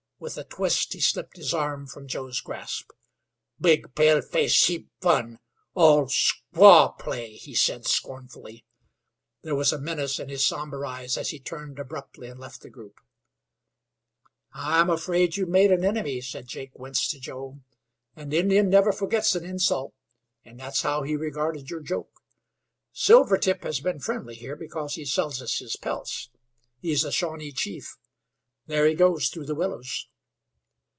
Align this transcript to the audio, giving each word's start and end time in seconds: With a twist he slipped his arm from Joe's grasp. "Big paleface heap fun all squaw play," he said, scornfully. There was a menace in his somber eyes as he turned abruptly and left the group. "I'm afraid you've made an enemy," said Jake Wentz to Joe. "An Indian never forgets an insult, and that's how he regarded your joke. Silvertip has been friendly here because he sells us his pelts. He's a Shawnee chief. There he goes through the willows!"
With 0.21 0.37
a 0.37 0.43
twist 0.43 0.93
he 0.93 0.99
slipped 0.99 1.37
his 1.37 1.51
arm 1.51 1.87
from 1.87 2.07
Joe's 2.07 2.41
grasp. 2.41 2.91
"Big 3.59 3.95
paleface 3.95 4.67
heap 4.67 4.87
fun 5.01 5.39
all 5.73 6.05
squaw 6.09 6.95
play," 6.99 7.33
he 7.37 7.55
said, 7.55 7.87
scornfully. 7.87 8.63
There 9.41 9.55
was 9.55 9.73
a 9.73 9.79
menace 9.79 10.19
in 10.19 10.29
his 10.29 10.45
somber 10.45 10.85
eyes 10.85 11.17
as 11.17 11.31
he 11.31 11.39
turned 11.39 11.79
abruptly 11.79 12.27
and 12.27 12.39
left 12.39 12.61
the 12.61 12.69
group. 12.69 12.99
"I'm 14.53 14.91
afraid 14.91 15.37
you've 15.37 15.49
made 15.49 15.71
an 15.71 15.83
enemy," 15.83 16.21
said 16.21 16.45
Jake 16.47 16.77
Wentz 16.77 17.09
to 17.09 17.19
Joe. 17.19 17.59
"An 18.15 18.31
Indian 18.31 18.69
never 18.69 18.91
forgets 18.91 19.33
an 19.33 19.43
insult, 19.43 19.91
and 20.45 20.59
that's 20.59 20.83
how 20.83 21.01
he 21.01 21.15
regarded 21.15 21.71
your 21.71 21.81
joke. 21.81 22.21
Silvertip 22.93 23.63
has 23.63 23.79
been 23.79 23.97
friendly 23.99 24.35
here 24.35 24.55
because 24.55 24.93
he 24.93 25.03
sells 25.03 25.41
us 25.41 25.57
his 25.57 25.75
pelts. 25.77 26.29
He's 26.79 27.03
a 27.03 27.11
Shawnee 27.11 27.51
chief. 27.53 27.97
There 28.67 28.85
he 28.85 28.93
goes 28.93 29.27
through 29.29 29.47
the 29.47 29.55
willows!" 29.55 30.07